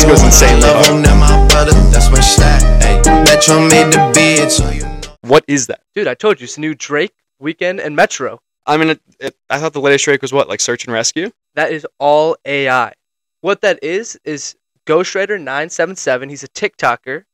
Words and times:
just 0.00 0.08
goes 0.08 0.24
insanely 0.24 0.62
Love 0.62 0.86
hard. 0.86 0.96
him, 0.96 1.02
that 1.02 1.16
my 1.18 1.48
brother, 1.48 1.72
that's 1.90 2.10
my 2.10 2.20
stat. 2.20 2.62
Ay, 2.82 3.24
Metro 3.24 3.60
made 3.60 3.92
the 3.92 4.12
beat, 4.14 4.50
so 4.50 4.68
you 4.70 4.82
know. 4.82 5.00
What 5.22 5.44
is 5.46 5.66
that? 5.66 5.82
Dude, 5.94 6.08
I 6.08 6.14
told 6.14 6.40
you, 6.40 6.44
it's 6.44 6.58
new 6.58 6.74
Drake, 6.74 7.12
Weeknd, 7.42 7.84
and 7.84 7.94
Metro. 7.94 8.40
I 8.66 8.76
mean, 8.76 8.90
it, 8.90 9.00
it, 9.18 9.36
I 9.50 9.58
thought 9.58 9.72
the 9.72 9.80
latest 9.80 10.04
Drake 10.04 10.22
was 10.22 10.32
what, 10.32 10.48
like 10.48 10.60
search 10.60 10.84
and 10.86 10.94
rescue? 10.94 11.30
That 11.54 11.72
is 11.72 11.86
all 11.98 12.36
AI. 12.44 12.92
What 13.40 13.60
that 13.62 13.82
is 13.82 14.18
is 14.24 14.56
Ghostwriter977. 14.86 16.30
He's 16.30 16.44
a 16.44 16.48
TikToker. 16.48 17.24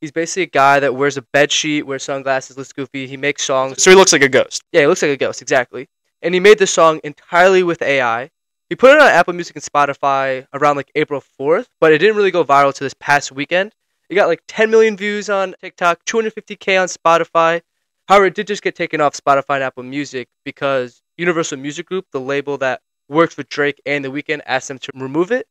He's 0.00 0.12
basically 0.12 0.44
a 0.44 0.46
guy 0.46 0.80
that 0.80 0.94
wears 0.94 1.16
a 1.16 1.22
bed 1.22 1.52
sheet, 1.52 1.82
wears 1.82 2.02
sunglasses, 2.02 2.56
looks 2.56 2.72
goofy. 2.72 3.06
He 3.06 3.16
makes 3.16 3.44
songs. 3.44 3.82
So 3.82 3.90
he 3.90 3.96
looks 3.96 4.12
like 4.12 4.22
a 4.22 4.28
ghost. 4.28 4.62
Yeah, 4.72 4.82
he 4.82 4.86
looks 4.86 5.02
like 5.02 5.10
a 5.10 5.16
ghost, 5.16 5.42
exactly. 5.42 5.88
And 6.22 6.34
he 6.34 6.40
made 6.40 6.58
this 6.58 6.70
song 6.70 7.00
entirely 7.04 7.62
with 7.62 7.82
AI. 7.82 8.30
He 8.70 8.76
put 8.76 8.92
it 8.92 9.00
on 9.00 9.08
Apple 9.08 9.34
Music 9.34 9.56
and 9.56 9.64
Spotify 9.64 10.46
around 10.54 10.76
like 10.76 10.92
April 10.94 11.20
4th, 11.40 11.66
but 11.80 11.92
it 11.92 11.98
didn't 11.98 12.14
really 12.14 12.30
go 12.30 12.44
viral 12.44 12.72
to 12.72 12.84
this 12.84 12.94
past 12.94 13.32
weekend. 13.32 13.74
It 14.08 14.14
got 14.14 14.28
like 14.28 14.44
10 14.46 14.70
million 14.70 14.96
views 14.96 15.28
on 15.28 15.56
TikTok, 15.60 16.04
250k 16.04 16.80
on 16.80 16.86
Spotify. 16.86 17.62
However, 18.06 18.26
it 18.26 18.34
did 18.36 18.46
just 18.46 18.62
get 18.62 18.76
taken 18.76 19.00
off 19.00 19.14
Spotify 19.14 19.56
and 19.56 19.64
Apple 19.64 19.82
Music 19.82 20.28
because 20.44 21.02
Universal 21.18 21.58
Music 21.58 21.84
Group, 21.84 22.06
the 22.12 22.20
label 22.20 22.58
that 22.58 22.80
works 23.08 23.36
with 23.36 23.48
Drake 23.48 23.80
and 23.86 24.04
The 24.04 24.08
Weeknd, 24.08 24.40
asked 24.46 24.68
them 24.68 24.78
to 24.78 24.92
remove 24.94 25.32
it. 25.32 25.48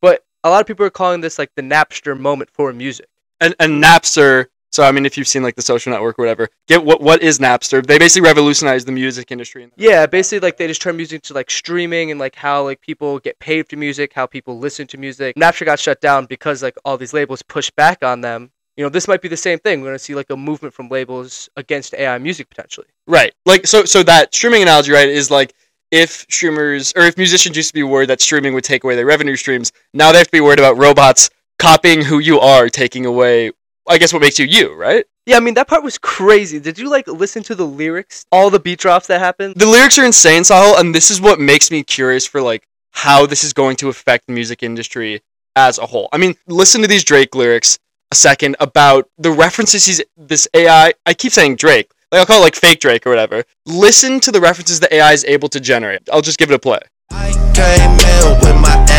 But 0.00 0.24
a 0.42 0.48
lot 0.48 0.62
of 0.62 0.66
people 0.66 0.86
are 0.86 0.90
calling 0.90 1.20
this 1.20 1.38
like 1.38 1.50
the 1.54 1.62
Napster 1.62 2.18
moment 2.18 2.48
for 2.50 2.72
music. 2.72 3.06
And, 3.38 3.54
and 3.60 3.84
Napster. 3.84 4.46
So 4.72 4.82
I 4.82 4.90
mean, 4.90 5.04
if 5.04 5.18
you've 5.18 5.28
seen 5.28 5.42
like 5.42 5.54
the 5.54 5.62
social 5.62 5.92
network 5.92 6.18
or 6.18 6.22
whatever, 6.22 6.48
get 6.66 6.82
what 6.82 7.02
what 7.02 7.22
is 7.22 7.38
Napster? 7.38 7.84
They 7.84 7.98
basically 7.98 8.26
revolutionized 8.26 8.88
the 8.88 8.92
music 8.92 9.30
industry. 9.30 9.70
Yeah, 9.76 10.06
basically 10.06 10.40
like 10.40 10.56
they 10.56 10.66
just 10.66 10.80
turned 10.80 10.96
music 10.96 11.22
to 11.22 11.34
like 11.34 11.50
streaming 11.50 12.10
and 12.10 12.18
like 12.18 12.34
how 12.34 12.64
like 12.64 12.80
people 12.80 13.18
get 13.18 13.38
paid 13.38 13.68
for 13.68 13.76
music, 13.76 14.14
how 14.14 14.26
people 14.26 14.58
listen 14.58 14.86
to 14.88 14.96
music. 14.96 15.36
Napster 15.36 15.66
got 15.66 15.78
shut 15.78 16.00
down 16.00 16.24
because 16.24 16.62
like 16.62 16.76
all 16.86 16.96
these 16.96 17.12
labels 17.12 17.42
pushed 17.42 17.76
back 17.76 18.02
on 18.02 18.22
them. 18.22 18.50
You 18.78 18.84
know, 18.84 18.88
this 18.88 19.06
might 19.06 19.20
be 19.20 19.28
the 19.28 19.36
same 19.36 19.58
thing. 19.58 19.82
We're 19.82 19.88
gonna 19.88 19.98
see 19.98 20.14
like 20.14 20.30
a 20.30 20.36
movement 20.36 20.72
from 20.72 20.88
labels 20.88 21.50
against 21.56 21.92
AI 21.94 22.16
music 22.16 22.48
potentially. 22.48 22.86
Right. 23.06 23.34
Like 23.44 23.66
so 23.66 23.84
so 23.84 24.02
that 24.04 24.34
streaming 24.34 24.62
analogy, 24.62 24.92
right, 24.92 25.08
is 25.08 25.30
like 25.30 25.52
if 25.90 26.24
streamers 26.30 26.94
or 26.96 27.02
if 27.02 27.18
musicians 27.18 27.54
used 27.58 27.68
to 27.68 27.74
be 27.74 27.82
worried 27.82 28.08
that 28.08 28.22
streaming 28.22 28.54
would 28.54 28.64
take 28.64 28.84
away 28.84 28.96
their 28.96 29.04
revenue 29.04 29.36
streams, 29.36 29.70
now 29.92 30.12
they 30.12 30.18
have 30.18 30.28
to 30.28 30.32
be 30.32 30.40
worried 30.40 30.58
about 30.58 30.78
robots 30.78 31.28
copying 31.58 32.02
who 32.02 32.18
you 32.18 32.40
are, 32.40 32.70
taking 32.70 33.04
away 33.04 33.52
I 33.88 33.98
guess 33.98 34.12
what 34.12 34.22
makes 34.22 34.38
you 34.38 34.46
you, 34.46 34.74
right? 34.74 35.04
Yeah, 35.26 35.36
I 35.36 35.40
mean 35.40 35.54
that 35.54 35.68
part 35.68 35.84
was 35.84 35.98
crazy. 35.98 36.58
Did 36.58 36.78
you 36.78 36.88
like 36.90 37.06
listen 37.06 37.42
to 37.44 37.54
the 37.54 37.66
lyrics, 37.66 38.26
all 38.32 38.50
the 38.50 38.58
beat 38.58 38.78
drops 38.78 39.06
that 39.08 39.20
happened? 39.20 39.54
The 39.56 39.66
lyrics 39.66 39.98
are 39.98 40.04
insane, 40.04 40.42
Sahil, 40.42 40.78
and 40.78 40.94
this 40.94 41.10
is 41.10 41.20
what 41.20 41.38
makes 41.40 41.70
me 41.70 41.82
curious 41.82 42.26
for 42.26 42.40
like 42.40 42.66
how 42.92 43.26
this 43.26 43.44
is 43.44 43.52
going 43.52 43.76
to 43.76 43.88
affect 43.88 44.26
the 44.26 44.32
music 44.32 44.62
industry 44.62 45.22
as 45.56 45.78
a 45.78 45.86
whole. 45.86 46.08
I 46.12 46.18
mean, 46.18 46.34
listen 46.46 46.82
to 46.82 46.88
these 46.88 47.04
Drake 47.04 47.34
lyrics 47.34 47.78
a 48.10 48.14
second 48.14 48.56
about 48.60 49.08
the 49.18 49.30
references 49.30 49.86
he's 49.86 50.02
this 50.16 50.48
AI. 50.54 50.92
I 51.06 51.14
keep 51.14 51.32
saying 51.32 51.56
Drake, 51.56 51.90
like 52.10 52.20
I'll 52.20 52.26
call 52.26 52.38
it 52.38 52.42
like 52.42 52.56
fake 52.56 52.80
Drake 52.80 53.06
or 53.06 53.10
whatever. 53.10 53.44
Listen 53.66 54.20
to 54.20 54.30
the 54.30 54.40
references 54.40 54.80
the 54.80 54.94
AI 54.94 55.12
is 55.12 55.24
able 55.24 55.48
to 55.48 55.60
generate. 55.60 56.08
I'll 56.12 56.20
just 56.20 56.38
give 56.38 56.50
it 56.50 56.54
a 56.54 56.58
play. 56.58 56.80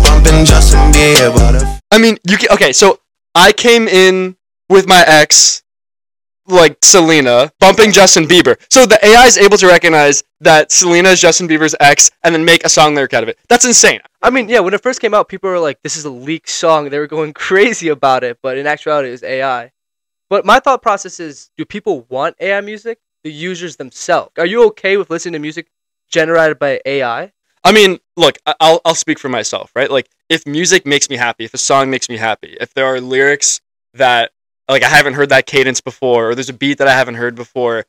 Bumping 0.04 0.46
Justin 0.46 0.92
Bieber, 0.92 1.80
I 1.92 1.98
mean, 1.98 2.18
you 2.28 2.38
can 2.38 2.50
okay. 2.52 2.74
So 2.74 3.00
I 3.34 3.52
came 3.54 3.88
in 3.88 4.36
with 4.70 4.88
my 4.88 5.04
ex, 5.08 5.64
like 6.48 6.78
Selena, 6.84 7.52
bumping 7.60 7.92
Justin 7.92 8.26
Bieber. 8.26 8.58
So 8.70 8.86
the 8.86 9.04
AI 9.06 9.26
is 9.26 9.38
able 9.38 9.58
to 9.58 9.68
recognize 9.68 10.24
that 10.42 10.72
Selena 10.72 11.10
is 11.10 11.22
Justin 11.22 11.48
Bieber's 11.48 11.76
ex, 11.80 12.12
and 12.24 12.36
then 12.36 12.44
make 12.44 12.66
a 12.66 12.70
song 12.70 12.96
lyric 12.96 13.14
out 13.14 13.24
of 13.24 13.30
it. 13.30 13.38
That's 13.48 13.66
insane. 13.66 14.02
I 14.22 14.30
mean, 14.30 14.50
yeah, 14.50 14.60
when 14.60 14.74
it 14.74 14.84
first 14.84 15.00
came 15.00 15.14
out, 15.14 15.30
people 15.30 15.50
were 15.50 15.60
like, 15.60 15.82
"This 15.82 15.96
is 15.96 16.06
a 16.06 16.10
leaked 16.10 16.50
song." 16.50 16.90
They 16.90 17.00
were 17.00 17.08
going 17.08 17.34
crazy 17.48 17.88
about 17.88 18.24
it, 18.24 18.40
but 18.42 18.58
in 18.58 18.68
actuality, 18.68 19.10
it 19.10 19.12
was 19.12 19.24
AI. 19.24 19.72
But 20.30 20.46
my 20.46 20.60
thought 20.60 20.82
process 20.82 21.20
is: 21.20 21.50
Do 21.58 21.66
people 21.66 22.06
want 22.10 22.36
AI 22.40 22.62
music? 22.62 23.00
The 23.24 23.32
users 23.32 23.78
themselves. 23.78 24.34
Are 24.38 24.46
you 24.46 24.66
okay 24.68 24.98
with 24.98 25.10
listening 25.10 25.34
to 25.34 25.40
music 25.40 25.68
generated 26.10 26.60
by 26.60 26.80
AI? 26.86 27.32
I 27.66 27.72
mean, 27.72 28.00
look, 28.16 28.38
I'll 28.60 28.80
I'll 28.86 28.96
speak 28.96 29.18
for 29.18 29.28
myself, 29.28 29.72
right? 29.76 29.90
Like, 29.90 30.08
if 30.30 30.46
music 30.46 30.86
makes 30.86 31.10
me 31.10 31.18
happy, 31.18 31.46
if 31.46 31.54
a 31.54 31.58
song 31.58 31.90
makes 31.90 32.08
me 32.08 32.18
happy, 32.18 32.56
if 32.62 32.74
there 32.76 32.86
are 32.86 33.02
lyrics 33.02 33.60
that 33.96 34.32
like 34.70 34.84
I 34.84 34.88
haven't 34.88 35.16
heard 35.16 35.30
that 35.30 35.48
cadence 35.48 35.82
before, 35.82 36.30
or 36.30 36.36
there's 36.36 36.50
a 36.50 36.54
beat 36.54 36.78
that 36.78 36.88
I 36.88 36.94
haven't 36.94 37.16
heard 37.16 37.36
before, 37.36 37.86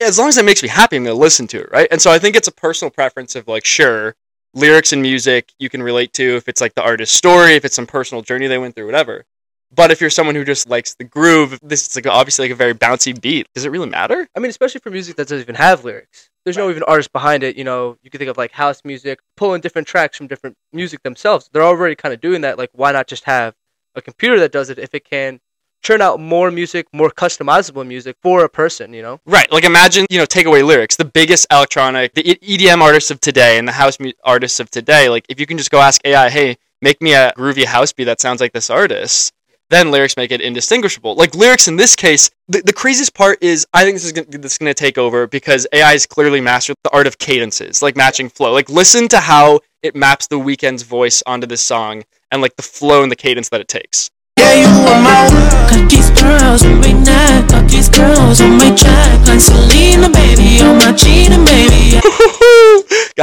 as 0.00 0.18
long 0.18 0.28
as 0.28 0.36
it 0.36 0.44
makes 0.44 0.62
me 0.62 0.68
happy, 0.68 0.96
I'm 0.96 1.04
gonna 1.04 1.14
listen 1.14 1.46
to 1.48 1.60
it, 1.60 1.70
right? 1.72 1.88
And 1.90 2.02
so 2.02 2.10
I 2.10 2.18
think 2.18 2.36
it's 2.36 2.48
a 2.48 2.52
personal 2.52 2.90
preference 2.90 3.34
of 3.34 3.48
like, 3.48 3.64
sure, 3.64 4.14
lyrics 4.52 4.92
and 4.92 5.00
music 5.00 5.52
you 5.58 5.70
can 5.70 5.82
relate 5.82 6.12
to 6.14 6.36
if 6.36 6.46
it's 6.46 6.60
like 6.60 6.74
the 6.74 6.82
artist's 6.82 7.16
story, 7.16 7.54
if 7.54 7.64
it's 7.64 7.74
some 7.74 7.86
personal 7.86 8.22
journey 8.22 8.46
they 8.46 8.58
went 8.58 8.74
through, 8.74 8.86
whatever. 8.86 9.24
But 9.74 9.90
if 9.90 10.00
you're 10.00 10.10
someone 10.10 10.34
who 10.34 10.44
just 10.44 10.68
likes 10.68 10.94
the 10.94 11.04
groove, 11.04 11.58
this 11.62 11.88
is 11.88 11.96
like 11.96 12.06
obviously 12.06 12.44
like 12.44 12.52
a 12.52 12.56
very 12.56 12.74
bouncy 12.74 13.18
beat. 13.18 13.48
Does 13.54 13.64
it 13.64 13.70
really 13.70 13.88
matter? 13.88 14.28
I 14.36 14.40
mean, 14.40 14.50
especially 14.50 14.80
for 14.80 14.90
music 14.90 15.16
that 15.16 15.24
doesn't 15.24 15.40
even 15.40 15.54
have 15.56 15.84
lyrics. 15.84 16.30
There's 16.44 16.56
no 16.56 16.70
even 16.70 16.82
artist 16.84 17.12
behind 17.12 17.42
it. 17.42 17.56
You 17.56 17.64
know, 17.64 17.96
you 18.02 18.10
can 18.10 18.18
think 18.18 18.30
of 18.30 18.36
like 18.36 18.52
house 18.52 18.82
music, 18.84 19.20
pulling 19.36 19.60
different 19.60 19.88
tracks 19.88 20.16
from 20.16 20.26
different 20.26 20.56
music 20.72 21.02
themselves. 21.02 21.48
They're 21.52 21.62
already 21.62 21.96
kind 21.96 22.14
of 22.14 22.20
doing 22.20 22.42
that. 22.42 22.58
Like, 22.58 22.70
why 22.72 22.92
not 22.92 23.06
just 23.08 23.24
have 23.24 23.54
a 23.94 24.02
computer 24.02 24.38
that 24.40 24.52
does 24.52 24.70
it 24.70 24.78
if 24.78 24.94
it 24.94 25.04
can 25.04 25.40
churn 25.82 26.00
out 26.00 26.20
more 26.20 26.50
music, 26.50 26.86
more 26.92 27.10
customizable 27.10 27.86
music 27.86 28.16
for 28.22 28.44
a 28.44 28.48
person? 28.48 28.92
You 28.92 29.02
know? 29.02 29.20
Right. 29.26 29.50
Like 29.50 29.64
imagine, 29.64 30.06
you 30.10 30.18
know, 30.18 30.26
take 30.26 30.46
away 30.46 30.62
lyrics. 30.62 30.96
The 30.96 31.04
biggest 31.04 31.46
electronic, 31.50 32.14
the 32.14 32.22
EDM 32.22 32.80
artists 32.80 33.10
of 33.10 33.20
today 33.20 33.58
and 33.58 33.66
the 33.66 33.72
house 33.72 33.98
mu- 33.98 34.12
artists 34.22 34.60
of 34.60 34.70
today, 34.70 35.08
like 35.08 35.24
if 35.28 35.40
you 35.40 35.46
can 35.46 35.58
just 35.58 35.70
go 35.70 35.80
ask 35.80 36.00
AI, 36.04 36.30
"Hey, 36.30 36.58
make 36.80 37.00
me 37.02 37.14
a 37.14 37.32
groovy 37.32 37.64
house 37.64 37.92
beat 37.92 38.04
that 38.04 38.20
sounds 38.20 38.40
like 38.40 38.52
this 38.52 38.70
artist." 38.70 39.33
Then 39.70 39.90
lyrics 39.90 40.16
make 40.16 40.30
it 40.30 40.40
indistinguishable. 40.40 41.14
Like 41.14 41.34
lyrics 41.34 41.68
in 41.68 41.76
this 41.76 41.96
case, 41.96 42.30
the, 42.48 42.60
the 42.62 42.72
craziest 42.72 43.14
part 43.14 43.42
is 43.42 43.66
I 43.72 43.84
think 43.84 43.96
this 43.96 44.04
is 44.04 44.12
gonna, 44.12 44.26
this 44.26 44.52
is 44.52 44.58
going 44.58 44.70
to 44.70 44.74
take 44.74 44.98
over 44.98 45.26
because 45.26 45.66
AI 45.72 45.92
has 45.92 46.06
clearly 46.06 46.40
mastered 46.40 46.76
the 46.84 46.90
art 46.90 47.06
of 47.06 47.18
cadences, 47.18 47.82
like 47.82 47.96
matching 47.96 48.28
flow. 48.28 48.52
Like 48.52 48.68
listen 48.68 49.08
to 49.08 49.20
how 49.20 49.60
it 49.82 49.96
maps 49.96 50.26
the 50.26 50.38
Weeknd's 50.38 50.82
voice 50.82 51.22
onto 51.26 51.46
this 51.46 51.62
song 51.62 52.04
and 52.30 52.42
like 52.42 52.56
the 52.56 52.62
flow 52.62 53.02
and 53.02 53.10
the 53.10 53.16
cadence 53.16 53.48
that 53.50 53.60
it 53.60 53.68
takes. 53.68 54.10
Yeah, 54.38 55.33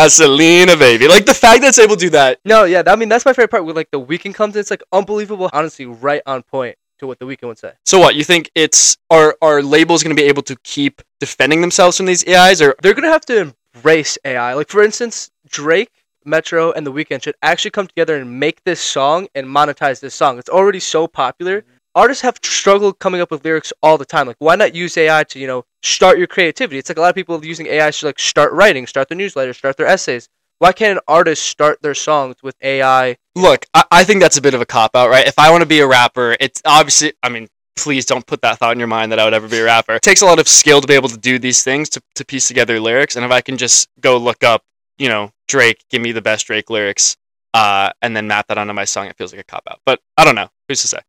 Got 0.01 0.12
Selena, 0.12 0.75
baby. 0.75 1.07
Like 1.07 1.28
the 1.28 1.34
fact 1.35 1.62
that 1.62 1.69
it's 1.69 1.78
able 1.78 1.95
to 1.95 2.00
do 2.00 2.09
that 2.09 2.39
No, 2.44 2.63
yeah. 2.63 2.81
I 2.88 2.95
mean, 2.95 3.07
that's 3.07 3.23
my 3.23 3.34
favorite 3.34 3.51
part. 3.51 3.66
With 3.66 3.75
like 3.75 3.91
the 3.91 4.01
Weeknd 4.01 4.34
comes, 4.34 4.56
in, 4.56 4.59
it's 4.59 4.72
like 4.72 4.81
unbelievable. 4.91 5.51
Honestly, 5.53 5.85
right 5.85 6.23
on 6.25 6.41
point 6.41 6.75
to 6.97 7.06
what 7.06 7.19
the 7.19 7.25
Weeknd 7.25 7.47
would 7.47 7.59
say. 7.59 7.73
So 7.85 8.00
what 8.00 8.16
you 8.16 8.23
think? 8.23 8.50
It's 8.56 8.97
are 9.12 9.38
are 9.44 9.62
labels 9.62 10.01
going 10.01 10.16
to 10.16 10.19
be 10.19 10.28
able 10.28 10.41
to 10.44 10.56
keep 10.63 11.03
defending 11.19 11.62
themselves 11.62 11.97
from 11.97 12.07
these 12.07 12.28
AIs, 12.28 12.63
or 12.63 12.73
They're 12.81 12.95
gonna 12.95 13.09
have 13.09 13.28
to 13.28 13.53
embrace 13.75 14.17
AI. 14.25 14.56
Like 14.56 14.69
for 14.69 14.81
instance, 14.81 15.29
Drake, 15.47 15.91
Metro, 16.25 16.72
and 16.72 16.88
The 16.88 16.91
Weeknd 16.91 17.22
should 17.22 17.35
actually 17.44 17.72
come 17.72 17.85
together 17.85 18.18
and 18.18 18.39
make 18.39 18.63
this 18.63 18.81
song 18.81 19.28
and 19.35 19.45
monetize 19.45 20.00
this 20.00 20.16
song. 20.16 20.39
It's 20.39 20.50
already 20.50 20.79
so 20.79 21.07
popular. 21.07 21.63
Artists 21.94 22.22
have 22.22 22.40
struggled 22.41 23.00
coming 23.00 23.19
up 23.19 23.31
with 23.31 23.44
lyrics 23.44 23.74
all 23.84 23.97
the 23.97 24.06
time. 24.06 24.25
Like, 24.25 24.38
why 24.40 24.56
not 24.56 24.74
use 24.74 24.96
AI 24.96 25.25
to 25.25 25.40
you 25.40 25.47
know 25.47 25.66
start 25.84 26.18
your 26.18 26.28
creativity? 26.28 26.78
It's 26.78 26.90
like 26.90 26.97
a 26.97 27.02
lot 27.02 27.09
of 27.09 27.16
people 27.16 27.44
using 27.44 27.68
AI 27.68 27.91
to 27.91 28.06
like 28.06 28.19
start 28.19 28.53
writing, 28.53 28.88
start 28.88 29.09
their 29.09 29.18
newsletter, 29.18 29.53
start 29.53 29.75
their 29.75 29.88
essays. 29.88 30.30
Why 30.59 30.72
can't 30.72 30.97
an 30.97 31.03
artist 31.07 31.44
start 31.44 31.81
their 31.81 31.96
songs 31.96 32.38
with 32.44 32.56
AI? 32.62 33.18
look? 33.35 33.66
I, 33.74 33.84
I 33.91 34.03
think 34.06 34.22
that's 34.22 34.38
a 34.38 34.41
bit 34.41 34.53
of 34.53 34.62
a 34.62 34.66
cop 34.66 34.96
out, 34.96 35.09
right? 35.09 35.28
If 35.28 35.38
I 35.38 35.51
want 35.51 35.63
to 35.63 35.68
be 35.68 35.80
a 35.80 35.88
rapper, 35.88 36.38
it's 36.40 36.62
obviously. 36.66 37.13
I 37.24 37.30
mean, 37.30 37.50
please 37.75 38.06
don't 38.06 38.25
put 38.25 38.41
that 38.44 38.59
thought 38.59 38.72
in 38.72 38.80
your 38.80 38.88
mind 38.88 39.12
that 39.12 39.19
I 39.19 39.25
would 39.25 39.34
ever 39.34 39.50
be 39.50 39.59
a 39.59 39.66
rapper. 39.66 39.95
It 39.95 40.01
takes 40.01 40.21
a 40.21 40.25
lot 40.25 40.39
of 40.39 40.48
skill 40.48 40.80
to 40.80 40.88
be 40.88 40.94
able 40.94 41.10
to 41.10 41.18
do 41.18 41.39
these 41.39 41.62
things 41.62 41.89
to 41.89 42.01
to 42.16 42.24
piece 42.24 42.48
together 42.48 42.80
lyrics, 42.80 43.18
and 43.18 43.25
if 43.25 43.31
I 43.31 43.42
can 43.42 43.57
just 43.57 43.89
go 44.00 44.16
look 44.16 44.45
up, 44.45 44.63
you 44.98 45.10
know, 45.10 45.31
Drake, 45.50 45.83
give 45.89 46.01
me 46.01 46.13
the 46.13 46.21
best 46.21 46.48
Drake 46.48 46.69
lyrics, 46.69 47.18
uh, 47.54 47.92
and 48.01 48.16
then 48.16 48.27
map 48.27 48.48
that 48.48 48.57
onto 48.57 48.71
my 48.71 48.86
song, 48.86 49.07
it 49.07 49.18
feels 49.18 49.33
like 49.33 49.42
a 49.42 49.44
cop 49.44 49.63
out. 49.69 49.81
But 49.86 50.00
I 50.18 50.24
don't 50.24 50.36
know. 50.36 50.48
Who's 50.69 50.81
to 50.83 50.88
say? 50.88 51.00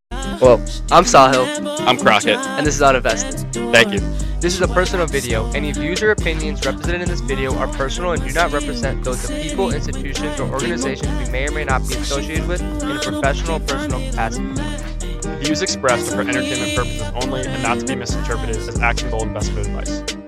Well, 0.41 0.59
I'm 0.91 1.05
Sahil, 1.05 1.47
I'm 1.87 1.97
Crockett. 1.99 2.37
and 2.37 2.67
this 2.67 2.77
is 2.77 2.81
Uninvested. 2.81 3.53
Thank 3.73 3.93
you. 3.93 4.01
This 4.41 4.55
is 4.55 4.61
a 4.61 4.69
personal 4.69 5.07
video. 5.07 5.51
Any 5.53 5.73
views 5.73 6.03
or 6.03 6.11
opinions 6.11 6.65
represented 6.67 7.03
in 7.03 7.09
this 7.09 7.21
video 7.21 7.55
are 7.57 7.69
personal 7.69 8.13
and 8.13 8.23
do 8.23 8.33
not 8.33 8.51
represent 8.53 9.05
those 9.05 9.29
of 9.29 9.31
people, 9.31 9.71
institutions, 9.71 10.41
or 10.41 10.49
organizations 10.51 11.09
we 11.19 11.31
may 11.31 11.47
or 11.47 11.53
may 11.53 11.65
not 11.65 11.87
be 11.89 11.95
associated 11.95 12.49
with 12.49 12.61
in 12.61 12.91
a 12.91 13.01
professional 13.01 13.57
or 13.57 13.61
personal 13.61 14.01
capacity. 14.11 14.53
The 15.21 15.39
views 15.41 15.63
expressed 15.63 16.13
are 16.13 16.23
for 16.23 16.29
entertainment 16.29 16.77
purposes 16.77 17.03
only 17.23 17.47
and 17.47 17.63
not 17.63 17.81
to 17.81 17.87
be 17.87 17.95
misinterpreted 17.95 18.57
as 18.57 18.81
actionable 18.81 19.23
investment 19.23 19.67
advice. 19.67 20.22